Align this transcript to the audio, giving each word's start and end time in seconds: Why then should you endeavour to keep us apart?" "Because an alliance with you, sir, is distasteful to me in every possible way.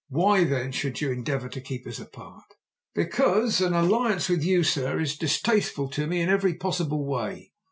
Why 0.09 0.45
then 0.45 0.71
should 0.71 0.99
you 0.99 1.11
endeavour 1.11 1.47
to 1.49 1.61
keep 1.61 1.85
us 1.85 1.99
apart?" 1.99 2.55
"Because 2.95 3.61
an 3.61 3.73
alliance 3.73 4.29
with 4.29 4.43
you, 4.43 4.63
sir, 4.63 4.99
is 4.99 5.15
distasteful 5.15 5.89
to 5.91 6.07
me 6.07 6.21
in 6.21 6.27
every 6.29 6.55
possible 6.55 7.05
way. 7.05 7.51